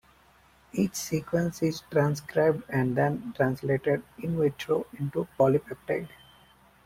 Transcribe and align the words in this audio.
Each 0.73 0.95
sequence 0.95 1.61
is 1.61 1.83
transcribed, 1.91 2.63
and 2.69 2.97
then 2.97 3.35
translated 3.37 4.01
"in 4.17 4.35
vitro" 4.39 4.87
into 4.97 5.27
polypeptide. 5.37 6.09